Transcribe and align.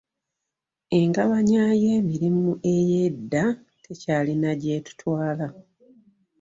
Engabanya 0.99 1.63
y'emirimu 1.83 2.49
eyedda 2.73 3.43
tekyalina 3.83 4.51
gyettutwaala. 4.61 5.47